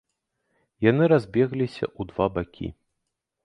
[0.85, 2.67] Яны разбегліся ў два бакі.